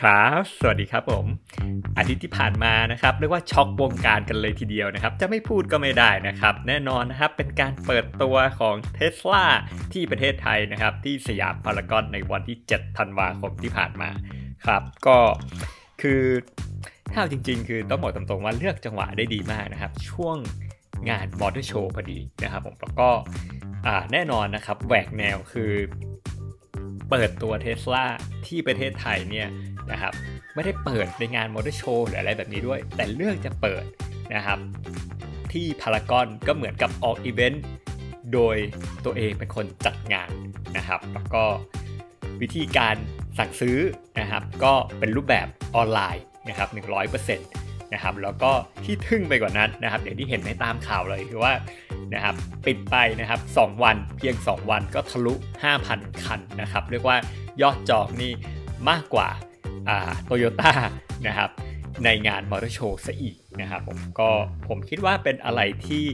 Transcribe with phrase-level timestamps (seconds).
[0.00, 1.26] ครับ สวัสดีครับผม
[1.98, 9.44] อาทิตย์ที่ผ่านมานะครับเรียกว่าช็อกวงการกันเลยทีเดียวนะครับ จะไม่พูดก็ไม่ได้นะครับ แน่นอนนะครับ เป็นการเปิดตัวของ t ส l a
[9.92, 14.10] ที่ประเทศไทยนะครับ ที่สยามพารากอนในวันที่ 7 ธันวาคมที่ผ่านมา
[14.66, 15.18] ครับ ก็
[16.02, 16.22] คือ
[17.14, 20.36] ถ้าจริง ๆ คือต้องบอกตรงๆว่าเลือกจังหวะได้ดีมากนะครับ ช่วง
[21.10, 23.10] งานมอเตอร์โชว์พอดีนะครับผมแล้วก็
[24.12, 25.72] แน่นอนนะครับแหวกแนวคือ
[27.10, 28.04] เปิดตัวเทสลา
[28.46, 29.48] ที่ประเทศไทยเนี่ย
[29.92, 30.12] นะครับ
[30.54, 33.84] ไม่ได้เปิดในงานมอเตอร์โชว์หรืออะไรแบบนี้ด้วย แต่เลือกจะเปิด
[34.34, 34.58] นะครับ
[35.52, 37.64] ที่พารากอนก็เหมือนกับออกอีเวนต์
[38.32, 38.56] โดย
[39.04, 40.30] ตัวเองเป็นคนจัดงาน
[40.76, 41.44] นะครับ แล้วก็
[42.40, 42.96] วิธีการ
[43.38, 43.78] สั่งซื้อ
[44.20, 46.68] นะครับ ก็เป็นรูปแบบออนไลน์นะครับ
[47.12, 48.52] 100%นะครับแล้วก็
[48.84, 51.52] ที่ทึ่งไปกว่านั้นนะครับอย่างที่เห็นในตามข่าวเลยคือว่า
[52.14, 52.34] นะครับ
[52.66, 55.34] ปิดไปนะครับ 2 วันเพียง 2 วันก็ทะลุ
[55.78, 57.16] 5,000 คันนะครับ เรียกว่า
[57.62, 58.32] ยอดจองนี่
[58.90, 59.28] มากกว่า
[60.24, 60.72] โตโยต้า
[61.26, 61.50] นะครับ
[62.04, 64.30] ในงานมอเตอร์โชว์ซะอีกนะครับผมก็
[64.68, 66.04] ผมคิดว่าเป็นอะไรที่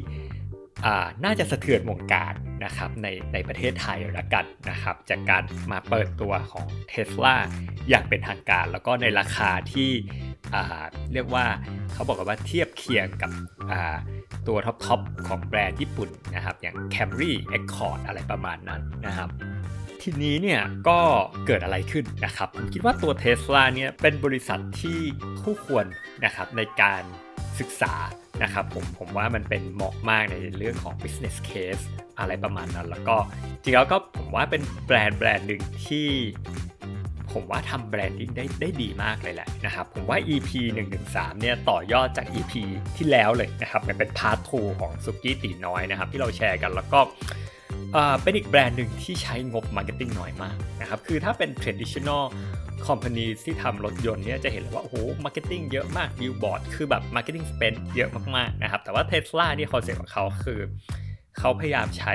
[1.24, 7.36] น่าจะสะเทือนวงการนะครับในในประเทศไทยละกันนะครับ จากการมาเปิดตัวของเท s l a
[7.88, 9.90] อย่างเป็นทางการ แล้วก็ในราคาที่
[11.12, 11.46] เรียกว่า
[11.92, 13.30] เขาบอกว่าเทียบเคียงกับ
[14.48, 19.30] ตัวท็อปๆของแบรนด์ญี่ปุ่นนะครับอย่าง Camry Accord อะไรประมาณนั้นนะครับ
[20.02, 20.98] ทีนี้เนี่ยก็
[21.46, 24.98] เกิดอะไรขึ้นนะครับ ผมคิดว่าตัวเท s l a เนี่ยเป็นบริษัทที่
[25.42, 25.86] คู่ควร
[26.24, 27.02] นะครับในการ
[27.58, 27.94] ศึกษา
[28.42, 31.84] นะครับผมผมว่ามันเป็นเหมาะมากในเรื่องของ business case
[32.18, 33.16] อะไรประมาณนั้น แล้วก็
[33.62, 36.08] จริงแล้วก็ผมว่าเป็นแบรนด์แบรนด์หนึ่งที่
[37.32, 40.50] ผมว่าทำ branding ได้ได้ดีมากเลยแหละนะครับ ผมว่า EP
[40.96, 42.52] 113 เนี่ยต่อยอดจาก EP
[42.96, 47.00] ที่แล้วเลยนะครับ มันเป็น part 2 ของสุกี้ตีน้อยนะครับ ที่เราแชร์กันแล้วก็
[48.22, 52.24] เป็นอีกแบรนด์หนึ่งที่ใช้งบ marketing น้อยมากนะครับ คือถ้าเป็น traditional
[52.86, 60.60] company ที่ทำรถยนต์เนี่ยจะเห็นเลยว่าโอ้โห marketing เยอะมากบิลบอร์ดคือแบบ marketing spend เยอะมากๆนะครับ แต่ว่าเทสลาเนี่ยคอนเซ็ปต์ของเขาคือ
[61.38, 62.14] เขาพยายามใช้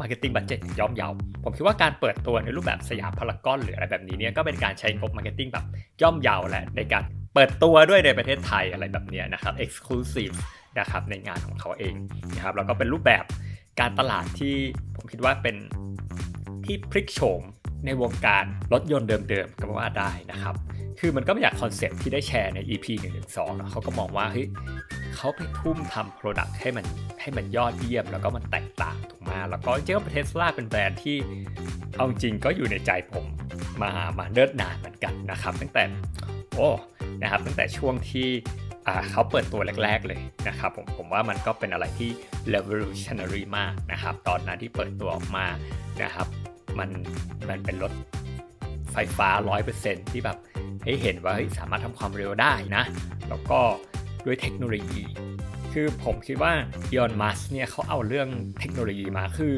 [0.00, 1.08] marketing budget ย่อมเยา
[1.44, 5.64] ผมคิดว่าการเปิดตัวในรูปแบบสยามพารากอนหรืออะไรแบบนี้เนี่ยก็เป็นการใช้งบ marketing แบบ
[6.02, 7.02] ย่อมเยาแหละในการ
[7.34, 10.36] เปิดตัวด้วยในประเทศไทยอะไรแบบนี้นะครับ exclusive
[10.78, 11.94] นะครับในงานของเขาเอง
[12.34, 13.24] นะครับแล้วก็เป็นรูปแบบ
[13.80, 14.54] การตลาดที่
[14.96, 15.56] ผมคิดว่าเป็น
[16.64, 17.42] ที่พลิกโฉม
[17.86, 20.54] ในวงการรถยนต์เดิมๆก็ว่าได้นะครับ
[21.00, 24.46] คือมันก็มาจากคอนเซ็ปต์ที่ได้แชร์ใน EP 1 1 2นะเขาก็มองว่าเฮ้ย
[25.16, 26.86] เขาไปทุ่มทำ product ให้มัน
[27.20, 31.16] ให้มันยอดเยี่ยม แล้วก็มันแตกต่างถูกมา แล้วก็จริงๆเทสลาเป็นแบรนด์ที่
[31.96, 33.24] เอาจริงก็อยู่ในใจผม
[33.82, 35.84] มามาเนิ่นนานเหมือนกันนะครับ ตั้งแต่
[36.54, 36.68] โอ้
[37.22, 38.28] นะครับตั้งแต่ช่วงที่
[39.10, 42.10] เขาเปิดตัวแรก ๆ เลยนะครับผมผมว่ามันก็เป็นอะไรที่
[42.54, 45.46] revolutionary มากนะครับ ตอนนั้นที่เปิดตัวออกมา
[46.02, 46.26] นะครับ
[46.78, 46.90] มัน
[47.48, 47.92] มันเป็นรถ
[48.92, 49.28] ไฟฟ้า
[49.70, 50.38] 100%ที่แบบ
[50.84, 52.84] ให้เห็นว่าสามารถทำความเร็วได้นะ
[53.28, 53.60] แล้วก็
[54.26, 55.02] ด้วยเทคโนโลยี
[55.72, 56.52] คือผมคิดว่า
[56.90, 58.28] อีออนมัสเนี่ยเขาเอาเรื่อง
[58.60, 59.54] เทคโนโลยีมาคือ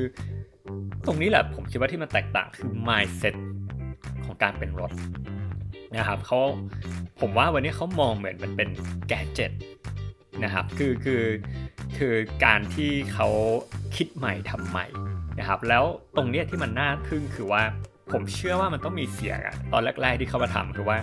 [1.06, 3.34] ตรงนี้แหละผมคิดว่าที่มันแตกต่างคือ mindset
[4.24, 4.90] ของการเป็นรถ
[5.96, 6.38] นะครับเขา
[7.20, 8.68] ผมว่าวันนี้เขามองเหมือนมันเป็น
[9.08, 9.52] แกจิต
[10.44, 11.22] นะครับคือคือ
[11.98, 12.14] คือ
[12.44, 13.28] การที่เขา
[13.96, 14.86] คิดใหม่ทำใหม่
[15.38, 15.84] นะครับแล้ว
[16.16, 17.62] ตรงเนี้ยที่มันน่าทึ่งคือว่า
[18.12, 20.98] ผมเชื่อว่ามันต้องมีเสียงอะตอนแรกๆที่เขามาทำคือว่า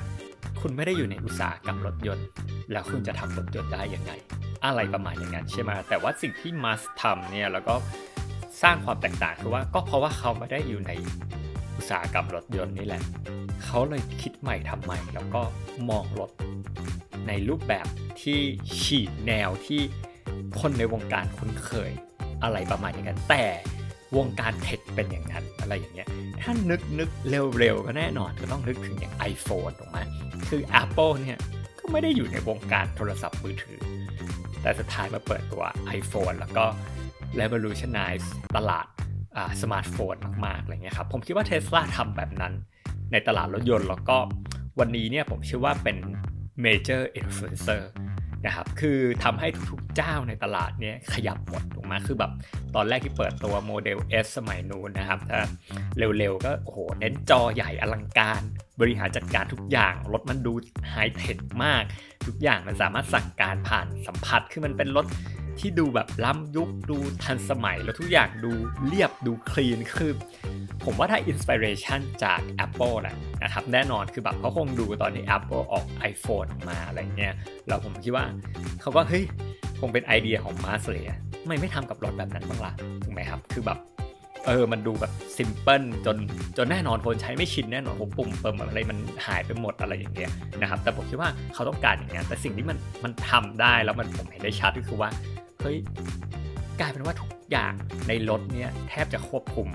[0.61, 2.25] คุณไม่ได้อยู่ในอุตสาหกรรมรถยนต์
[2.71, 4.11] แล้วคุณจะทำรถยนต์ได้ยังไง
[4.65, 7.75] อะไรประมาณอย่างนั้นใช่ไหมแต่ว่าสิ่งที่มัสทำเนี่ยแล้วก็
[8.61, 10.91] สร้างความแตกต่างคือว่าก็เพราะว่าเขาไม่ได้อยู่ใน
[11.77, 13.01] อุตสาหกรรมรถยนต์นี่แหละ
[13.63, 15.41] เขาเลยคิดใหม่ทำใหม่ แล้วก็
[15.89, 16.31] มองรถ
[17.27, 17.87] ในรูปแบบ
[18.21, 18.39] ที่
[18.81, 19.81] ฉีดแนวที่
[20.59, 21.91] คนในวงการคุ้นเคย
[22.43, 23.45] อะไรประมาณอย่างนั้นแต่
[24.17, 26.09] วงการเทคเป็นอย่างนั้นอะไรอย่างเงี้ย
[26.41, 27.09] ถ้านึกนึก
[27.59, 29.99] เร็วๆ ก็แน่นอนก็ต้องนึกถึงอย่าง iPhone ถูกไหม
[30.49, 31.39] คือ Apple เนี่ย
[31.79, 33.79] ก็ไม่ได้อยู่ในวงการโทรศัพท์มือถือ
[34.61, 35.63] แต่สุดท้ายมาเปิดตัว
[35.99, 36.65] iPhone แล้วก็
[37.39, 38.25] revolutionize
[38.55, 38.87] ตลาด
[39.61, 40.15] สมาร์ทโฟน
[40.45, 42.53] มากๆอะไรเงี้ยครับผมคิดว่าเทสลาทำแบบนั้น
[43.11, 44.17] ในตลาดรถยนต์แล้วก็
[44.79, 45.97] วันนี้เนี่ยผมเชื่อว่าเป็น
[46.65, 47.81] major influencer
[48.45, 52.31] นะครับคือทำให้ทุกๆเจ้าในตลาดเนี่ยขยับหมดถูกไหมคือแบบ
[52.75, 55.19] ตอนแรกที่เปิดตัวโมเดล S สมัยนู้นนะครับ
[55.97, 58.41] เร็วๆก็โอ้โหเน้นจอใหญ่อลังการ
[58.79, 60.53] บริหารจัดการทุกอย่าง รถมันดู
[60.91, 61.83] ไฮเทคมาก
[62.27, 65.05] ทุกอย่างมันสามารถสั่งการผ่านสัมผัสคือมันเป็นรถ
[65.59, 68.51] ที่ดูแบบล้ำยุคดูทันสมัยแล้วทุกอย่างดู
[68.87, 70.11] เรียบดู clean คือ
[70.85, 77.35] ผมว่าถ้า inspiration จาก Apple นะนะครับแน่นอนคือแบบเขาคงดูตอนที่ Apple ออก iPhone มาอะไรเงี้ย
[77.67, 78.25] แล้วผมคิดว่า
[78.81, 79.23] เขาก็เฮ้ย
[79.79, 82.73] คงเป็นไอเดียของมัสก์เลยไม่ไม่ทำกับรถแบบนั้นบ้างล่ะ
[83.03, 83.79] ถูกไหมครับ คือแบบ
[84.47, 86.17] เออ มันดูแบบ simple จน
[86.57, 88.97] จนแน่นอนคนใช้ไม่ชินแน่นอนผมปุ่มเปิมอะไรมัน
[89.27, 95.09] หายไปหมดอะไรอย่างเงี้ยนะครับ แต่ผมคิดว่าเขาต้องการอย่างเงี้ยแต่สิ่งที่มันมันทำได้แล้วมันผมเห็นได้ชัดก็คือว่า
[95.63, 95.79] เฮ้ย
[96.79, 97.73] กลายเป็นว่าทุกอย่าง
[98.07, 99.67] ในรถเนี่ยแทบจะควบคุม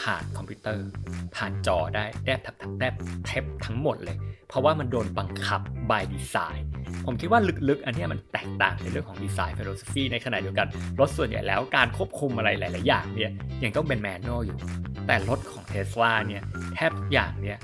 [0.00, 0.88] ผ่านคอมพิวเตอร์
[1.36, 2.94] ผ่านจอได้แทบทับแทบ
[3.26, 4.16] แทบทั้งหมดเลย
[4.48, 5.60] เพราะว่ามันโดนบังคับ
[5.90, 6.62] by design
[7.06, 10.68] ผมคิดว่าลึกๆ อันนี้มันแตกต่างในเรื่องของดีไซน์ฟิโลสฟีในขณะเดียวกัน
[11.00, 13.30] รถส่วนใหญ่แล้วการควบคุมอะไรหลาย ๆ อย่างเนี่ย
[13.64, 14.58] ยังต้องเป็นแมนนวลอยู่
[15.06, 16.42] แต่รถของเทสลาเนี่ย
[16.74, 17.58] แทบทุกอย่างเนี่ย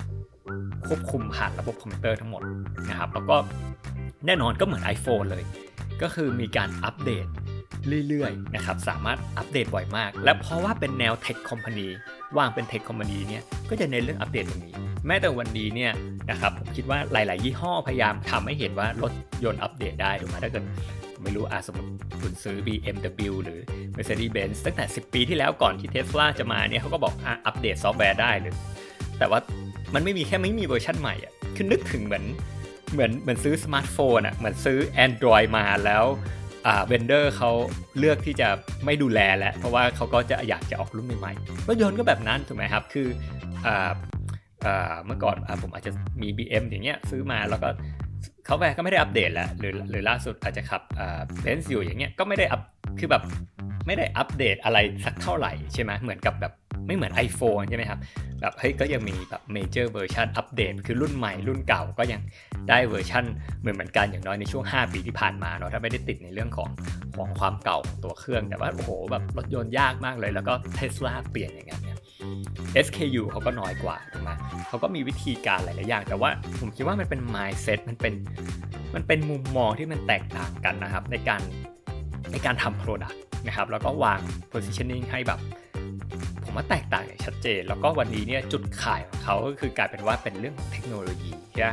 [0.86, 2.42] ควบคุมผ่านระบบคอมพิวเตอร์ทั้งหมด
[2.88, 3.36] นะครับแล้วก็
[4.26, 5.44] แน่นอนก็เหมือน iPhone เลย
[6.02, 7.26] ก็คือมีการอัปเดต
[8.08, 11.88] เรื่อยๆนะครับสามารถอัปเดตบ่อยมาก และเพราะว่าเป็นแนวเทคคอมพานี
[12.38, 14.74] วางเป็นเทคคอมพานีเนี่ยก็จะเน้นเรื่องอัปเดตตรงนี้
[15.06, 15.92] แม้แต่วันนี้เนี่ย
[16.30, 19.12] นะครับผมคิดว่าหลาย ๆ ยี่ห้อพยายามทำให้เห็นว่ารถ
[19.44, 20.64] ยนต์อัปเดตได้ถูกไหมถ้าเกิด
[21.22, 21.90] ไม่รู้อาสมมติ
[22.20, 23.60] คุณซื้อ BMW หรือ
[23.96, 28.54] Mercedes-Benz ตั้งแต่ 10 ปีที่แล้วก่อนที่ Tesla จะมาเนี่ยเขาก็บอกออัปเดตซอฟต์แวร์ได้เลย
[29.18, 29.40] แต่ว่า
[29.94, 32.24] มันไม่มีแค่ไม่มีเวอร์ชันใหม่อะคือนึกถึงเหมือน
[32.92, 36.04] เหมือนเหมือนซื้อสมาร์ทโฟนอะเหมือนซื้อ Android มาแล้ว
[36.66, 37.50] อ่า vendor เขา
[37.98, 38.48] เลือกที่จะ
[38.84, 43.08] ไม่ดูแลแล้ว เพราะว่าเขาก็จะอยากจะออกรุ่นใหม่ๆรถยนต์ก็แบบนั้นถูกไหมครับ คือ
[43.66, 43.90] อ่า
[45.06, 45.92] เมื่อก่อนอผมอาจจะ
[46.22, 47.68] มี BM อย่างเงี้ยซื้อมาแล้วก็
[48.46, 50.82] เขาแก็ไม่ได้อัปเดตแล้วหรือหรือล่าสุดอาจจะขับ
[51.40, 52.60] เบนซ์อยู่อย่างเงี้ยก็ไม่ได้อัป
[52.98, 53.22] คือแบบ
[53.86, 56.52] ไม่ได้อัปเดตอะไรสักเท่าไหร่ใช่ไหมเหมือนกับแบบ
[56.86, 57.98] ไม่เหมือน iPhone ใช่ไหมครับ
[58.40, 62.22] แบบเฮ้ยก็ยังมีแบบ major version update คือรุ่นใหม่รุ่นเก่าก็ยัง
[62.68, 63.24] ได้เวอร์ชัน
[63.60, 66.70] เหมือนเหมือนกันอย่างน้อยในช่วง 5 ปีที่ผ่านมาเนาะถ้าไม่ได้ติดในเรื่องของ
[67.16, 71.80] ของความเก่าตัวเครื่องแต่ว่าโอ้โหแบบรถยนต์ยากมากเลย แล้วก็เทสลาเปลี่ยนอย่างเงี้ย
[72.86, 74.30] SKU เขาก็น้อยกว่าถูกไหม
[74.68, 76.30] เขาก็มีวิธีการหลายๆอย่าง แต่ว่า
[76.60, 78.14] ผมคิดว่ามันเป็น mindset มันเป็น
[78.94, 81.40] มันเป็นมุมมองที่มันแตกต่างกันนะครับ ในการ
[82.32, 84.20] ในการทำ product นะครับแล้วก็วาง
[84.52, 85.40] positioning ให้แบบ
[86.44, 91.72] ผมว่าแตกต่างอย่างชัดเจน แล้วก็วันนี้เนี่ยจุดขายของเขาก็คือกลายเป็นว่าเป็นเรื่องของเทคโนโลยีใช่ไหม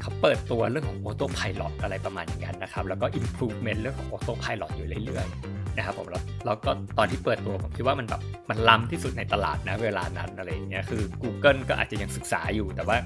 [0.00, 8.20] เขาเปิดตัวเรื่องของ auto pilot อะไรประมาณอย่างนั้นนะครับ แล้วก็ improvement เรื่องของ auto pilot อยู่เรื่อยๆ นะครับผมแล้วแล้วก็ตอนที่เปิดตัวผมคิดว่ามันแบบ
[8.50, 12.96] มันล้ำที่สุดในตลาดนะเวลานั้นอะไรอย่างเงี้ยคือ Google ก็อาจจะยังศึกษาอยู่ แต่ว่า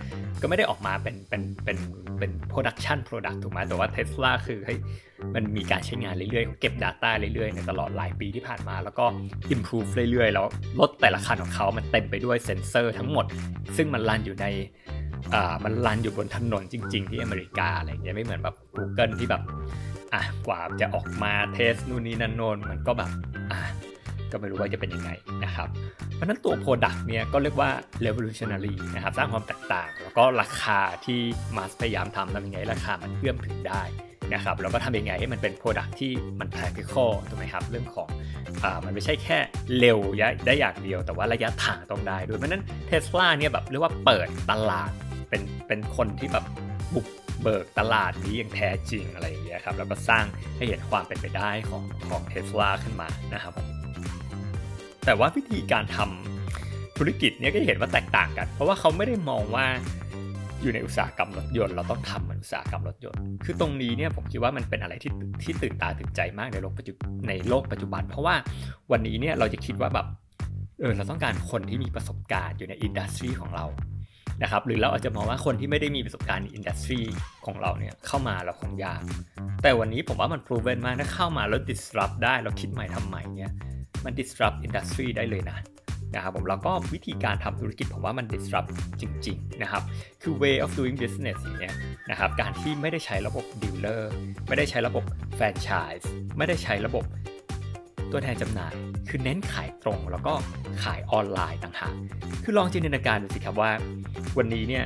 [0.41, 1.79] ก็ไม่ได้ออกมาเป็นเป็นเป็น
[2.19, 4.79] เป็น production product ถูกไหมแต่ว่า Tesla คือให้ย
[5.35, 9.05] มันมีการใช้งานเรื่อยๆเก็บ Data เรื่อยๆในตลอดหลายปีที่ผ่านมา แล้วก็
[9.55, 10.47] improve เรื่อยๆ แล้ว
[10.81, 13.27] รถแต่ละคันของเขามันเต็มไปด้วยเซ็นเซอร์ทั้งหมด
[13.77, 14.47] ซึ่งมันรันอยู่ใน
[15.35, 19.43] อ่ามันรันอยู่บนถนนจริง ๆ ที่อเมริกาอะไรอย่างเงี้ยไม่เหมือนแบบ Google ที่แบบ
[20.15, 23.11] อะกว่าจะออกมาเทสนู่นนี่นั่นโนนมันก็แบบ
[23.53, 23.61] อะ
[24.33, 25.11] ก็ไม่รู้ว่าจะเป็นยังไง
[25.45, 25.69] นะครับ
[26.15, 27.71] เพราะนั้นตัว Product เนี่ยก็เรียกว่า
[28.07, 31.21] revolutionary นะครับสร้างความแตกต่าง แล้วก็ราคาที่
[31.57, 33.83] มาสพยายามทำทำยังไงราคามันเอื้อมถึงได้
[34.35, 38.09] นะครับแล้วก็ทำยังไงให้มันเป็น Product ที่มัน practical ถูกไหมครับ เรื่องของ
[38.65, 39.39] อ่ามันไม่ใช่แค่
[39.79, 39.99] เร็ว
[40.47, 44.91] ได้อย่างเดียว แต่ว่าระยะทางต้องได้ด้วยเพราะนั้นเทสลาเนี่ยแบบเรียกว่าเปิดตลาด
[45.29, 46.45] เป็นเป็นคนที่แบบ
[46.95, 47.07] บุก
[47.45, 50.25] เบิกตลาดนี้อย่างแท้จริงอะไรอย่างเงี้ยครับแล้วก็สร้าง
[50.57, 53.55] ให้เห็นความเป็นไปได้ของของเทสลาขึ้นมานะครับ
[55.05, 59.67] แต่ว่าวิธีการทำธุรกิจเนี่ยก็เห็นว่าแตกต่างกัน เพราะว่าเขาไม่ได้มองว่า
[60.63, 66.93] อยู่ในอุตสาหกรรมรถยนต์เราต้องทำมันอุตสาหกรรมรถยนต์ คือตรงนี้เนี่ยผมคิดว่ามันเป็นอะไรที่ที่ตื่นตาตื่นใจมากในโลกปัจจุ
[67.29, 68.35] ในโลกปัจจุบัน เพราะว่า
[68.93, 70.07] วันนี้เนี่ยเราจะคิดว่าแบบ
[70.81, 73.65] เออเราต้องการคนที่มีประสบการณ์อยู่ในอินดัสทรีของเรา
[74.43, 77.01] นะครับหรือเราอาจจะมองว่าคนที่ไม่ได้มีประสบการณ์อินดัสทรี
[77.47, 79.03] ของเราเนี่ยเข้ามาเราคงยาก
[79.63, 83.53] แต่วันนี้ผมว่ามัน proven มากถ้าเข้ามาแล้ว disrupt ได้เราคิดใหม่ทำใหม่เนี่ย
[84.05, 85.59] มัน disrupt industry ได้เลยนะ
[86.15, 89.83] นะครับผมแล้วก็วิธีการทำธุรกิจผมว่ามัน disrupt จริง ๆ นะครับ
[90.23, 91.75] คือ way of doing business อย่างเงี้ย
[92.11, 94.03] นะครับการที่ไม่ได้ใช้ระบบ dealer
[94.49, 95.05] ไม่ได้ใช้ระบบ
[95.39, 96.05] franchise
[96.39, 97.05] ไม่ได้ใช้ระบบ
[98.13, 98.75] ตัวแทนจำหน่าย
[99.09, 100.35] คือเน้นขายตรงแล้วก็
[100.85, 101.95] ขายออนไลน์ต่างหาก
[102.45, 103.71] คือลองจินตนาการดูสิครับว่า
[104.39, 104.85] วันนี้เนี่ย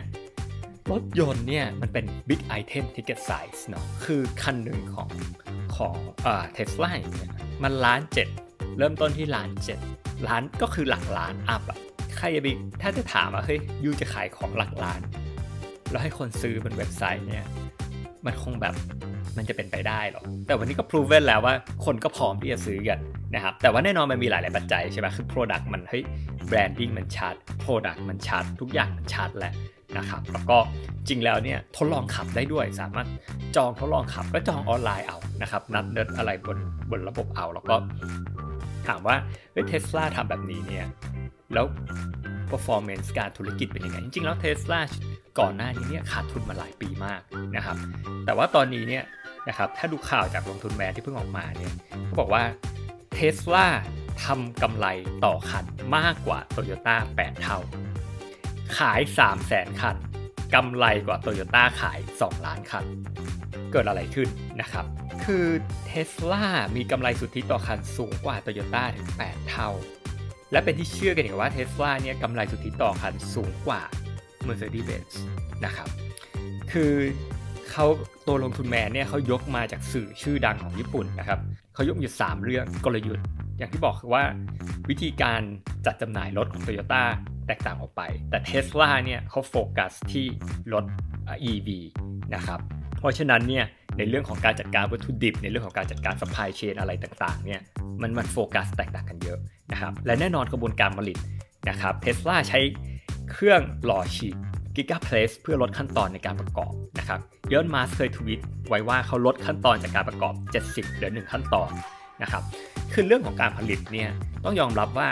[0.91, 5.09] รถยนต์เนี่ยมันเป็น big item ticket size เนาะคือคันหนึ่งของ
[5.77, 5.97] ของ
[6.27, 7.33] อ่าเทสลาเนี่ย
[7.63, 8.29] มันล้านเจ็ด
[8.79, 9.79] เริ่มต้นที่ล้านเจ็ด
[10.29, 11.79] ล้านก็คือหลักล้านอัพอะ
[12.17, 12.49] ใครจะไป
[12.83, 15.01] ถ้าจะถามว่าเฮ้ยยูจะขายของหลักล้าน
[15.91, 17.45] แล้วให้คนซื้อบนเว็บไซต์เนี่ย
[18.27, 18.75] มันคงแบบ
[19.37, 22.99] มันจะเป็นไปได้หรอ แต่วันนี้ก็ proven แล้วว่าคนก็พร้อมที่จะซื้อกัน
[23.35, 26.05] นะครับ แต่ว่าแน่นอนมันมีหลาย ๆ ปัจจัยใช่ไหมคือ product มันเฮ้ย
[26.49, 29.53] branding มันชัด product มันชัด ทุกอย่างมันชัดแหละ
[29.97, 30.59] นะครับ แล้วก็
[31.09, 33.09] จริงแล้วเนี่ยทดลองขับได้ด้วย สามารถ
[33.57, 36.59] จองทดลองขับก็จองออนไลน์เอานะครับ นัดเดินอะไรบน
[36.91, 37.77] บนระบบเอา แล้วก็
[38.89, 39.17] ถามว่า
[39.69, 40.87] เทสลาทำแบบนี้เนี่ย
[41.55, 41.67] แล้ว
[42.51, 44.81] performance การธุรกิจเป็นยังไง จริง ๆ แล้วเทสลา
[45.41, 47.21] ก่อนหน้านี้เนี่ยขาดทุนมาหลายปีมาก
[47.57, 47.77] นะครับ
[48.25, 49.05] แต่ว่าตอนนี้เนี่ย
[49.49, 51.73] นะครับถ้าดูข่าวจากลงทุนแมนที่เพิ่งออกมาเนี่ย
[52.05, 52.43] เขาบอกว่า
[53.13, 53.67] เทสลา
[54.25, 54.87] ทำกำไร
[55.25, 55.65] ต่อคัน
[55.97, 57.59] มากกว่า t o y ยต้า8 เท่า
[58.79, 59.97] ขาย 3 0 0แสนคัน
[60.55, 62.85] กำไรกว่า t o y ยต้าขาย 2 ล้านคัน
[63.73, 64.29] เกิดอะไรขึ้น
[64.61, 64.85] นะครับ
[65.25, 65.47] คือ
[65.87, 66.45] เทสลา
[66.77, 69.71] มีกำไรสุทธิต่อคันสูงกว่า t o y ยต้าถึง 8 เท่า
[70.53, 73.83] และเป็นที่เชื่อกันอย่างว่าเทสลาเนี่ยกำไรสุทธิต่อคันสูงกว่า
[74.49, 75.13] Mercedes-Benz
[75.65, 75.89] นะครับ
[76.73, 76.93] คือ
[77.71, 77.87] เขา
[78.27, 81.39] ตัวลงทุนแมนเนี่ยเขายกมาจากสื่อชื่อดังของญี่ปุ่นนะครับ
[81.75, 83.25] เขายกอยู่ 3 เรื่องกลยุทธ์
[83.59, 84.23] อย่างที่บอกคือว่า
[84.89, 85.41] วิธีการ
[85.87, 87.03] จัดจำหน่ายรถของ Toyota
[87.47, 90.27] แตกต่างออกไป แต่ Tesla เนี่ยเขาโฟกัสที่
[90.73, 90.85] รถ
[91.51, 91.69] EV
[92.35, 92.61] นะครับ
[92.99, 93.65] เพราะฉะนั้นเนี่ย
[93.99, 97.61] ในเรื่องของการจัดการวัตถุดิบ ในเรื่องของการจัดการ supply chain อะไรต่างๆเนี่ย
[98.03, 99.39] มันมันโฟกัสแตกต่างกันเยอะ
[99.73, 101.19] นะครับและแน่นอนกระบวนการผลิต
[101.69, 102.61] นะครับเทสลาใช้
[103.33, 104.37] เครื่องหล่อฉีด
[104.77, 107.21] Giga Press เพื่อลดขั้นตอนในการประกอบนะครับ
[107.53, 110.35] อีลอนมัสก์เคยทวิตไว้ว่าเขาลดขั้นตอนจากการประกอบ
[110.67, 111.71] 70เหลือ1ขั้นตอน
[112.23, 112.43] นะครับ
[112.93, 114.11] คือเรื่องของการผลิตเนี่ย
[114.45, 115.09] ต้องยอมรับว่า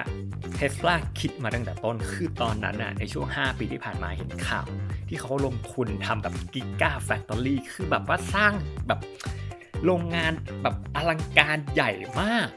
[0.55, 4.67] เทสลาคิดมาตั้งแต่ต้นคือตอนนั้นน่ะในช่วง 5 ปีที่ผ่านมาเห็นข่าว
[5.09, 8.53] ที่เขาลงทุนทำแบบ Gigafactory คือแบบว่าสร้าง
[8.87, 9.01] แบบ
[9.85, 10.33] โรงงาน
[10.63, 12.51] แบบอลังการใหญ่มาก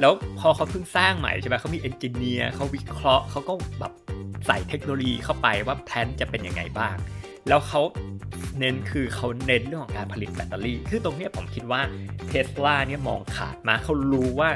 [0.00, 3.92] แล้วพอเขาเพิ่งสร้างใหม่ใช่ไหมเขามี engineer เขาวิเคราะห์เขาก็แบบ
[4.46, 6.96] ใส่เทคโนโลยีเข้าไปว่าแพลนจะเป็นยังไงบ้าง
[7.48, 7.82] แล้วเขา
[8.60, 11.80] เน้นคือเขาเน้นเรื่องของการผลิตแบตเตอรี่ คือตรงนี้ผมคิดว่า
[12.28, 14.50] เทสลาเนี่ยมองขาดมาเขารู้ว่า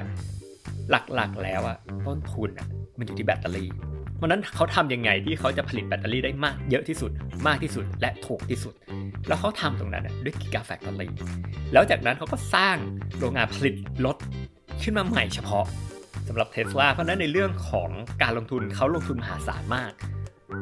[0.91, 2.69] หลักๆแล้วอะต้นทุนอะ
[2.99, 3.71] มันอยู่ที่แบตเตอรี่
[4.17, 7.11] เพราะนั้นเขาทำยังไงที่เขาจะผลิตแบตเตอรี่ได้มากเยอะที่สุด
[7.47, 8.75] มากที่สุดและถูกที่สุด
[9.29, 11.13] แล้วเขาทำตรงนั้นด้วยกิกาแฟคทอรี่
[11.73, 12.77] แล้วจากนั้นเขาก็สร้าง
[13.19, 14.17] โรงงานผลิตรถ
[14.85, 15.67] ขึ้นมาใหม่เฉพาะ
[16.29, 17.91] สำหรับเทสลาเพราะนั้นในเรื่องของ
[18.23, 19.93] การลงทุนเขาลงทุนมหาศาลมาก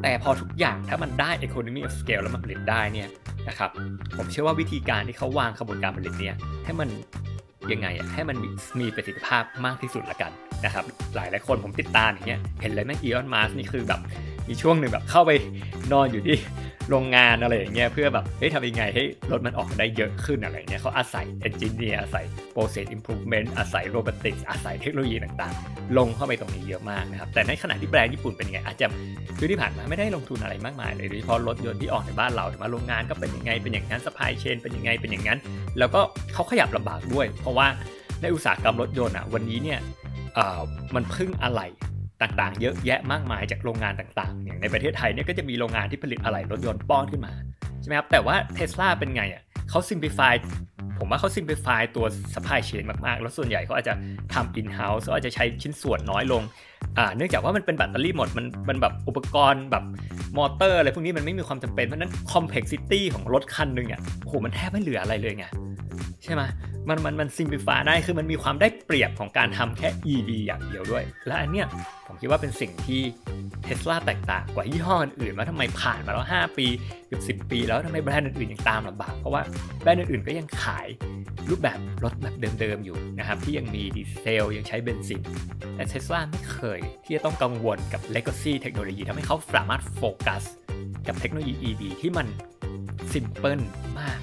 [0.03, 3.09] แต่พอทุกอย่างถ้ามันได้ economy of scale แล้วมันผลิตได้เนี่ย
[3.49, 3.71] นะครับ
[4.17, 6.35] ผมเชื่อว่าวิธีการที่เขาวางกระบวนการผลิตเนี่ย
[6.65, 6.89] ให้มัน
[7.73, 8.37] ยังไงอะให้มัน
[8.81, 10.33] มีประสิทธิภาพมากที่สุดละกัน
[10.65, 10.85] นะครับ
[11.15, 14.01] หลายหลายคนผมติดตามอย่างเงี้ยเห็นเลยแม่อีออนมาสนี่คือแบบ
[14.49, 15.31] มีช่วงหนึ่งแบบเข้าไป
[15.93, 16.37] นอนอยู่ที่
[16.91, 22.25] โรงงานอะไรอย่างเงี้ยเพื่อแบบเฮ้ยทำยังไงให้รถมันออกได้เยอะขึ้นอะไรเงี้ยเขาอาศัยเอนจิเนียร์อาศัย
[22.55, 28.87] process improvement อาศัย robotics อาศัยเทคโนโลยีต่างๆ ลงเข้าไปตรงนี้เยอะมากนะครับแต่ในขณะที่แบรนด์ญี่ปุ่นเป็นยังไงอาจจะ
[29.39, 35.39] คือที่ผ่านมาไม่ได้ลงทุนอะไรมากมายเลยโดยเฉพาะรถยนต์ที่ออกในบ้านเราแต่มาโรงงานก็เป็นยังไงเป็นอย่างนั้น supply chain เป็นยังไงเป็นอย่างนั้น
[35.79, 36.01] แล้วก็
[36.35, 37.67] เขาขยับลำบากด้วย เพราะว่า
[38.23, 39.79] ในอุตสาหกรรมรถยนต์อะวันนี้เนี่ย
[40.95, 41.69] มันพึ่งอะไหล่
[42.23, 47.33] ต่างๆ เยอะแยะมากมายจากโรงงานต่างๆ อย่างในประเทศไทยเนี่ยก็จะมีโรงงานที่ผลิตอะไหล่รถยนต์ป้อนขึ้นมา
[47.81, 50.35] ใช่ไหมครับแต่ว่าเทสลาเป็นไงอะเขา simplify
[50.99, 53.95] ผมว่าเขา simplify ตัว supply chain มากๆ แล้วส่วนใหญ่เขาอาจจะ
[54.35, 56.43] ทำ in house เขาอาจจะใช้ชิ้นส่วนน้อยลง
[56.99, 59.85] อ่าเนื่องจากว่ามันเป็นแบตเตอรี่หมด มันมันแบบอุปกรณ์แบบ
[60.37, 65.47] มอเตอร์อะไรพวกนี้มันไม่มีความจำเป็น เพราะนั้น complexity ของรถคันหนึ่งอะโหมันแทบไม่เหลืออะไรเลยไง
[66.23, 66.43] ใช่ไหม
[66.89, 71.67] มันมันมัน simplify ได้คือมันมีความได้เปรียบของการทำแค่ EV อย่างเดียวด้วย และอันเนี้ย
[72.21, 73.03] คิดว่าเป็นสิ่งที่
[73.65, 76.67] เทสลาแตกต่างกว่ายี่ห้ออื่นว่าทำไมผ่านมาแล้ว 5 ปี
[77.07, 79.43] เกือบ10 ปีแล้วทำไมแบรนด์อื่นๆยังตามลำบาก เพราะว่า
[79.81, 80.87] แบรนด์อื่นๆก็ยังขาย
[81.51, 85.23] รูปแบบรถแบบเดิมๆอยู่นะครับที่ยังมีดีเซลยังใช้เบนซิน
[85.75, 90.43] แต่เทสลาไม่เคยที่จะต้องกังวลกับ legacy เทคโนโลยีทำให้เขาสามารถโฟกัส
[91.09, 92.27] กับเทคโนโลยี EV ที่มัน
[93.13, 93.61] ซิมเพิล
[94.01, 94.21] มาก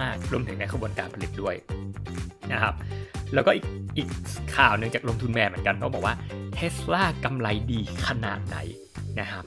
[0.00, 1.54] มาก ๆ รวมถึงในกระบวนการผลิตด้วย
[2.52, 2.74] นะครับ
[3.34, 4.08] แล้วก็อีกอีก
[4.56, 6.14] ข่าวหนึ่งจากลงทุนแมนเหมือนกันเขาบอกว่า
[6.54, 8.56] เทสลากำไรดีขนาดไหน
[9.20, 9.44] นะครับ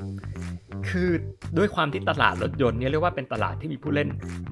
[0.89, 1.09] คือ
[1.57, 4.09] ด้วยความที่ตลาดรถยนต์เนี่ยเรียกว่าเป็นตลาดที่มีผู้เล่น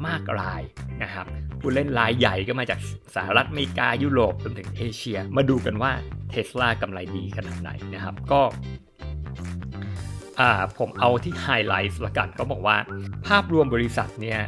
[0.08, 0.62] มากราย
[1.03, 1.25] นะครับ
[1.62, 2.79] ผู้เล่นรายใหญ่ก็มาจาก
[3.15, 5.91] สหรัฐอเมริกายุโรปรวมถึงเอเชีย มาดูกันว่า
[6.29, 8.41] เทสลากำไรดีขนาดไหนนะครับ ก็
[10.79, 12.77] ผมเอาที่ไฮไลท์ละกันก็บอกว่า
[13.27, 14.39] ภาพรวมบริษัทเนี่ย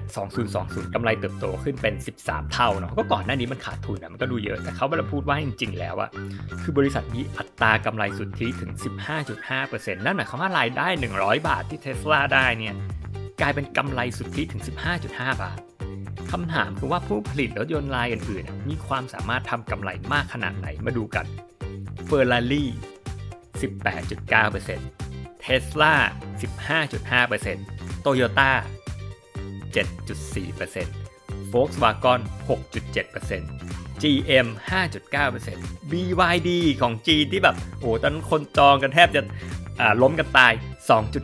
[0.42, 6.10] 2020กำไรเติบโตขึ้นเป็น 13 เท่าเนาะก็ก่อนหน้านี้มันขาดทุนอะมันก็ดูเยอะ แต่เขาไม่ได้พูดว่าจริงๆแล้วอะ
[6.62, 8.72] คือบริษัทมีอัตรากำไรสุทธิถึง
[9.38, 12.74] 15.5%นั่นหมายความว่ารายได้ 100 บาทที่เทสลาได้เนี่ย
[13.42, 14.62] กลายเป็นกำไรสุทธิถึง
[15.02, 15.60] 15.5 บาท
[16.32, 21.26] คำถามคือว่าผู้ผลิตรถยนต์รายอื่นๆมีความสามารถทำกำไรมากขนาดไหนมาดูกัน
[22.08, 22.66] Ferrari
[23.62, 25.01] 18.9%
[25.42, 25.94] เทสลา
[26.80, 28.52] 15.5% Toyota
[29.76, 30.88] 7.4%
[31.54, 33.42] Volkswagen 6.7%
[34.02, 36.50] GM 5.9% BYD
[36.82, 39.22] ของจีนที่แบบโอ้ตอนคนจองกันแทบจะ
[40.02, 40.54] ล้มกันตาย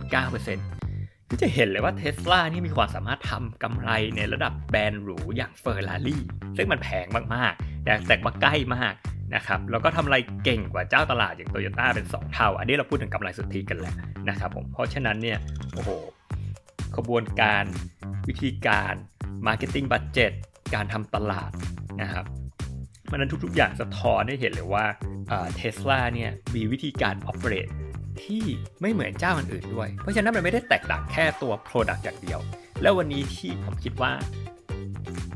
[0.10, 6.22] 2.9%ก็จะเห็นเลยว่าเทสลานี่มีความสามารถทำกำไรในระดับแบรนด์หรูอย่างเฟอร์รารี่
[6.58, 7.06] ซึ่งมันแพง
[7.36, 8.94] มากๆ แต่แต่ว่าใกล้มาก
[9.36, 13.94] นะครับแล้วก็ทำไรเก่งกว่าเจ้าตลาดอย่างโตโยต้าเป็น 2 เท่า อันนี้เราพูดถึงกำไรสุทธิกันแหละ
[14.30, 15.38] นะครับผมเพราะฉะนั้นเนี่ย
[15.74, 15.90] โอ้โห
[16.96, 17.64] ขบวนการ
[18.28, 18.94] วิธีการ
[19.48, 20.34] Marketing Budget
[20.76, 21.52] การทำตลาด
[22.02, 22.26] นะครับ
[23.12, 24.86] มันนั้นทุกๆ อย่างสะท้อนให้เห็นเลยว่า
[25.56, 27.72] เทสลาเนี่ยมีวิธีการ operate
[28.24, 28.44] ที่
[28.82, 32.40] ไม่เหมือนเจ้าอื่นด้วย เพราะฉะนั้นมันไม่ได้แตกต่างแค่ตัว Product อย่างเดียว
[32.82, 34.12] แล้ววันนี้ที่ผมคิดว่า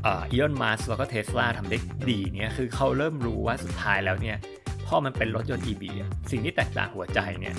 [0.06, 1.78] อีออนมาสแล้วก็เทสลาทำได้
[2.10, 4.36] ดีเนี่ยคือเขาเริ่มรู้ว่าสุดท้ายแล้วเนี่ย
[4.86, 5.82] พอมันเป็นรถยนต์ EV
[6.30, 7.54] สิ่งที่แตกต่างหัวใจเนี่ย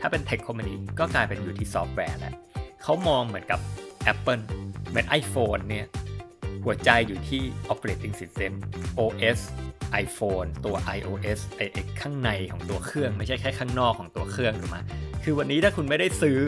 [0.00, 2.34] ถ้าเป็นเทคคอมพานีก็กลายเป็นอยู่ที่ซอฟต์แวร์แหล้ว
[2.82, 3.60] เขามองเหมือนกับ
[4.12, 4.42] Apple
[4.88, 5.86] เหมือน iPhone เนี่ย
[6.64, 7.42] หัวใจอยู่ที่
[7.72, 8.52] operating system
[8.98, 9.38] OS
[10.04, 11.60] iPhone ตัว iOS ไอ
[12.00, 14.78] ข้างในของตัวเครื่องไม่ใช่แค่ข้างนอกของตัวเครื่องถูกไหม
[15.24, 16.38] คือวันนี้ถ้าคุณไม่ได้ซื้อ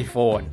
[0.00, 0.44] iPhone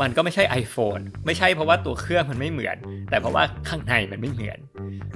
[0.00, 2.76] มันก็ไม่ใช่ iPhone ไม่ใช่เพราะว่าตัวเครื่องมันไม่เหมือน
[3.10, 4.58] แต่เพราะว่าข้างในมันไม่เหมือน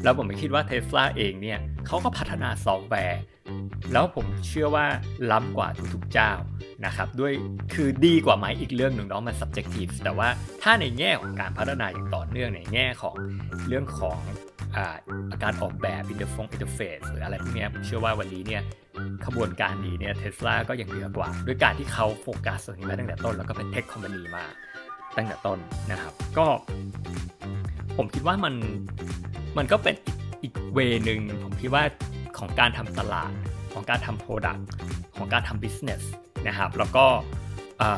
[0.02, 3.21] แล้วผมคิดว่า Tesla เองเนี่ยเขาก็พัฒนาซอฟต์แวร์
[3.92, 4.87] แล้วผมเชื่อว่า
[5.30, 6.33] ล้ำกว่าทุกๆเจ้า
[6.87, 7.33] นะครับด้วย
[7.75, 10.28] คือดีกว่าไหมอีกเรื่องหนึ่งเนาะมัน subjective แต่ว่า
[10.62, 13.16] ถ้าในแง่ของการพัฒนาอย่างต่อเนื่องในแง่ของ
[13.68, 14.18] เรื่องของ
[15.33, 18.62] อาการออกแบบ interface interface หรืออะไรพวกนี้ผมเชื่อว่าวันนี้เนี่ย
[19.26, 24.45] กระบวนการนี้เนี่ยเทสลาก็ยังเหนือกว่า ด้วยการที่เขาโฟกัสตรงนี้มาตั้งแต่ต้น แล้วก็เป็น tech company มา
[25.16, 25.58] ตั้งแต่ต้น
[25.92, 26.46] นะครับ ก็
[27.96, 28.54] ผมคิดว่ามัน
[29.58, 29.94] มันก็เป็น
[30.42, 31.82] อีก way นึงผมคิดว่า
[32.38, 33.32] ของการทำตลาด
[33.73, 34.66] ของการทำ product
[35.16, 36.02] ของการทำ business
[36.49, 37.04] นะครับ แล้วก็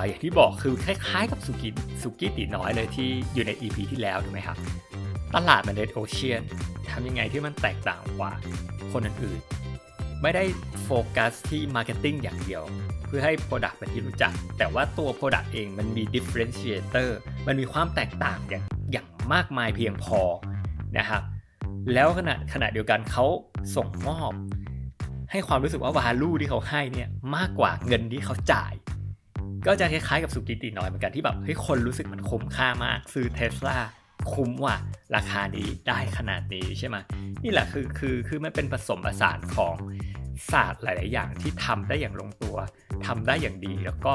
[0.06, 1.70] อย่างที่บอกคือคล้ายๆกับสุกิ
[2.02, 4.58] สุกิตีน้อยเลยที่อยู่ใน EP ที่แล้วถูกไหมครับ
[5.34, 6.42] ตลาดมัน red ocean
[6.90, 8.32] ทำยังไงที่มันแตกต่างกว่า
[8.92, 10.44] คนอื่นๆ ไม่ได้
[10.84, 12.62] โฟกัสที่ marketing อย่างเดียว
[13.08, 17.08] เพื่อให้ Product เป็นที่รู้จัก แต่ว่าตัว Product เองมันมี differentiator
[17.46, 20.20] มันมีความแตกต่างอย่างอย่างมากมายเพียงพอ
[20.98, 21.22] นะครับ
[21.94, 23.26] แล้วขณะขณะเดียวกันเขา
[23.76, 24.32] ส่งมอบ
[25.30, 28.72] ให้ความรู้สึกว่า value ที่เขาให้เนี่ยมากกว่าเงินที่เขาจ่าย
[29.66, 33.78] ก็จะคล้ายๆกับสุกี้ตี๋น้อยเหมือนกันที่แบบให้คนรู้สึกมันคุ้มค่ามากซื้อเทสลา
[34.32, 34.74] คุ้มว่า
[35.16, 36.96] ราคานี้ได้ขนาดนี้ใช่ไหม
[37.44, 39.74] นี่แหละคือคือคือมันเป็นผสมผสานของ
[40.52, 42.56] ศาสตร์หลาย ๆ อย่างที่ทำได้อย่างลงตัว
[43.06, 44.14] ทำได้อย่างดีแล้วก็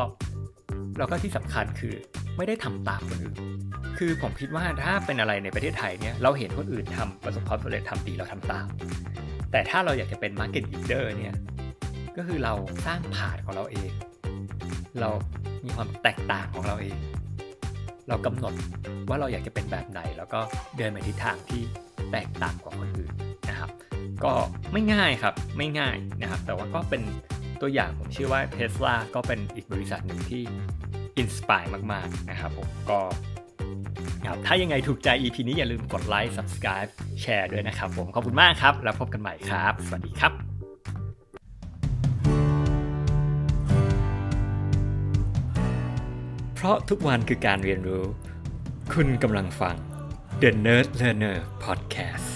[0.97, 1.93] แล้วก็ที่สำคัญคือ
[2.37, 3.37] ไม่ได้ทำตามคนอื่น
[3.97, 8.67] คือผมคิดว่าถ้าเป็นอะไรในประเทศไทยเนี่ยเราเห็นคนอื่นทำประสบความสำเร็จทำดีเราทำตาม
[9.51, 11.35] แต่ถ้าเราอยากจะเป็น Market Leader เนี่ย
[12.17, 12.53] ก็คือเรา
[12.85, 13.91] สร้างผ่านของเราเอง
[15.01, 15.09] เรา
[15.65, 16.97] มีความแตกต่างของเราเอง
[18.09, 18.53] เรากำหนด
[19.09, 20.39] ว่าเราอยากจะเป็นแบบไหน แล้วก็
[20.77, 21.61] เดินไปทิศทางที่
[22.11, 23.11] แตกต่างกว่าคนอื่น
[23.49, 23.69] นะครับ
[24.23, 24.33] ก็
[24.71, 27.01] ไม่ง่ายครับไม่ง่ายนะครับ แต่ว่าก็เป็น
[27.61, 30.43] ตัวอย่างผมเชื่อว่า Tesla ก็เป็นอีกบริษัทหนึ่งที่
[31.17, 32.99] inspire มากๆนะครับผมก็
[34.27, 36.89] ครับถ้ายังไงถูกใจ EP นี้อย่าลืมกดไลค์ Subscribe
[37.21, 40.33] แชร์ด้วยนะครับผมขอบคุณมากครับ แล้วพบกันใหม่ครับ สวัสดีครับ
[46.55, 48.03] เพราะทุกวันคือการเรียนรู้
[48.93, 49.75] คุณกำลังฟัง
[50.41, 52.32] The Nerd Learner Podcast